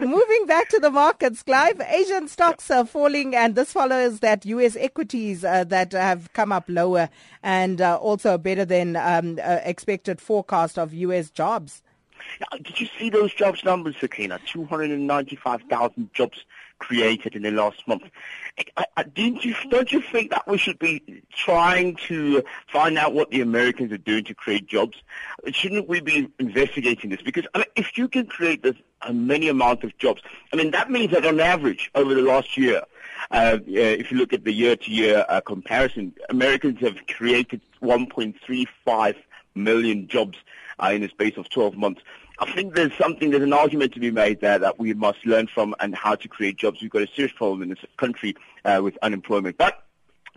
[0.00, 4.74] Moving back to the markets, Clive, Asian stocks are falling, and this follows that U.S.
[4.76, 7.10] equities uh, that have come up lower
[7.42, 11.30] and uh, also better than um, uh, expected forecast of U.S.
[11.30, 11.82] jobs.
[12.40, 14.38] Now, Did you see those jobs numbers, Sakina?
[14.46, 16.46] 295,000 jobs
[16.78, 18.04] created in the last month.
[18.78, 22.42] I, I, didn't you, don't you think that we should be trying to
[22.72, 24.96] find out what the Americans are doing to create jobs?
[25.48, 27.20] Shouldn't we be investigating this?
[27.20, 30.22] Because I mean, if you can create this a many amount of jobs,
[30.52, 32.82] I mean, that means that on average over the last year,
[33.30, 39.14] uh, if you look at the year-to-year uh, comparison, Americans have created 1.35
[39.54, 40.38] million jobs
[40.82, 42.02] uh, in the space of 12 months.
[42.38, 45.46] I think there's something, there's an argument to be made there that we must learn
[45.46, 46.80] from and how to create jobs.
[46.80, 49.58] We've got a serious problem in this country uh, with unemployment.
[49.58, 49.84] But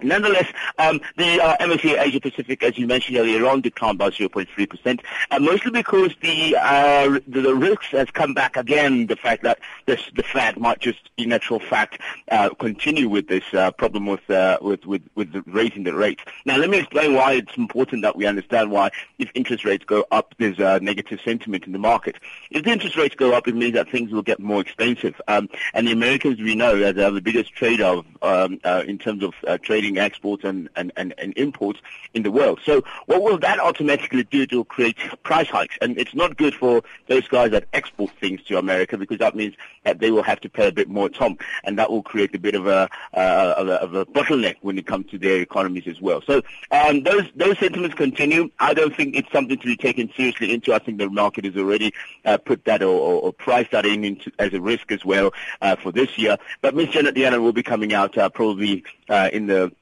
[0.01, 4.99] Nonetheless, um, the uh, MSCI Asia Pacific, as you mentioned earlier on, declined by 0.3%,
[5.31, 9.07] uh, mostly because the, uh, the, the risks has come back again.
[9.07, 11.99] The fact that this, the Fed might just, in actual fact,
[12.31, 16.23] uh, continue with this uh, problem with, uh, with with with raising the rates.
[16.45, 20.05] Now, let me explain why it's important that we understand why, if interest rates go
[20.11, 22.15] up, there's a negative sentiment in the market.
[22.49, 25.21] If the interest rates go up, it means that things will get more expensive.
[25.27, 29.33] Um, and the Americans, we know, are the biggest trader of, um, in terms of
[29.61, 31.79] trading trading exports and, and, and, and imports
[32.13, 32.59] in the world.
[32.63, 35.75] So what will that automatically do to create price hikes?
[35.81, 39.55] And it's not good for those guys that export things to America because that means
[39.83, 42.39] that they will have to pay a bit more tom, and that will create a
[42.39, 45.87] bit of a, uh, of a, of a bottleneck when it comes to their economies
[45.87, 46.21] as well.
[46.21, 48.49] So um, those those sentiments continue.
[48.59, 50.73] I don't think it's something to be taken seriously into.
[50.73, 54.05] I think the market has already uh, put that or, or, or priced that in
[54.05, 56.37] into, as a risk as well uh, for this year.
[56.61, 56.89] But Ms.
[56.89, 59.72] Janet Yellen will be coming out uh, probably uh, in the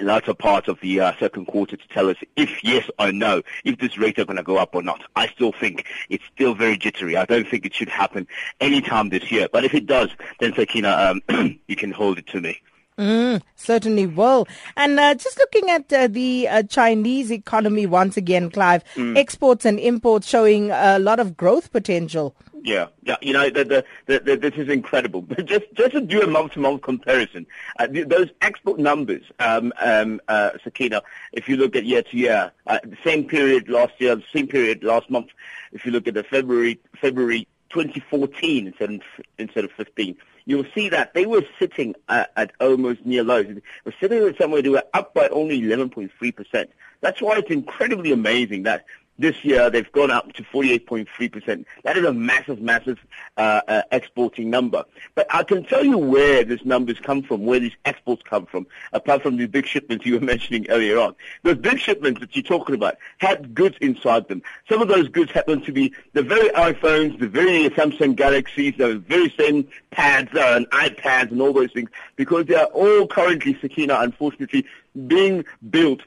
[0.00, 3.78] latter part of the uh, second quarter to tell us if yes or no, if
[3.78, 5.02] this rate are going to go up or not.
[5.16, 7.16] I still think it's still very jittery.
[7.16, 8.26] I don't think it should happen
[8.60, 9.48] anytime this year.
[9.52, 12.60] But if it does, then Sakina, um, you can hold it to me.
[12.98, 14.48] Mm, certainly will.
[14.76, 19.16] And uh, just looking at uh, the uh, Chinese economy once again, Clive, mm.
[19.16, 22.34] exports and imports showing a lot of growth potential.
[22.62, 23.16] Yeah, yeah.
[23.20, 25.22] You know, the, the, the, this is incredible.
[25.44, 27.46] Just just to do a month-to-month comparison,
[27.78, 31.02] uh, those export numbers, um, um, uh, Sakina,
[31.32, 35.28] if you look at year-to-year, uh, same period last year, same period last month,
[35.72, 39.00] if you look at the February February 2014 instead of,
[39.38, 40.16] instead of 15,
[40.46, 43.46] you'll see that they were sitting at, at almost near lows.
[43.46, 46.68] They were sitting at somewhere they were up by only 11.3%.
[47.00, 48.84] That's why it's incredibly amazing that
[49.18, 51.64] this year, they've gone up to 48.3%.
[51.82, 52.98] That is a massive, massive
[53.36, 54.84] uh, uh, exporting number.
[55.14, 58.66] But I can tell you where these numbers come from, where these exports come from,
[58.92, 61.16] apart from the big shipments you were mentioning earlier on.
[61.42, 64.42] Those big shipments that you're talking about had goods inside them.
[64.68, 68.98] Some of those goods happen to be the very iPhones, the very Samsung Galaxies, the
[68.98, 73.58] very same pads uh, and iPads and all those things, because they are all currently,
[73.60, 74.64] Sakina, unfortunately,
[75.06, 76.02] being built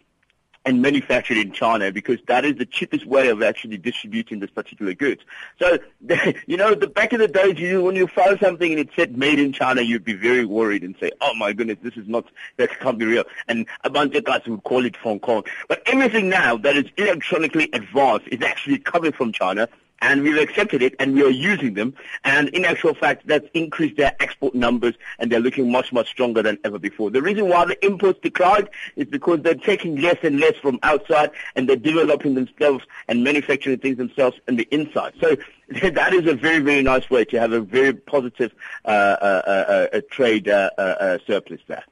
[0.66, 4.94] and manufactured in China because that is the cheapest way of actually distributing this particular
[4.94, 5.22] goods.
[5.60, 5.80] So,
[6.48, 9.18] you know, the back in the days, you, when you found something and it said
[9.18, 12.26] made in China, you'd be very worried and say, oh my goodness, this is not,
[12.58, 13.24] that can't be real.
[13.48, 15.44] And a bunch of guys would call it Hong Kong.
[15.68, 19.68] But everything now that is electronically advanced is actually coming from China
[20.02, 21.94] and we've accepted it and we are using them.
[22.24, 26.42] And in actual fact, that's increased their export numbers and they're looking much, much stronger
[26.42, 27.12] than ever before.
[27.12, 31.32] The reason why the imports declined is because they're taking less and less from outside
[31.56, 35.14] and they're developing themselves and manufacturing things themselves on the inside.
[35.22, 35.38] So
[35.82, 38.52] that is a very, very nice way to have a very positive
[38.86, 41.84] uh, uh, uh, uh trade uh, uh, surplus there.